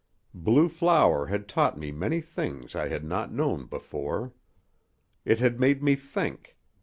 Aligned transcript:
Blue 0.33 0.67
flower 0.67 1.27
had 1.27 1.47
taught 1.47 1.77
me 1.77 1.91
many 1.91 2.21
things 2.21 2.73
I 2.73 2.87
had 2.87 3.03
not 3.03 3.31
known 3.31 3.67
before. 3.67 4.33
It 5.25 5.37
had 5.37 5.59
made 5.59 5.83
me 5.83 5.93
think. 5.93 6.57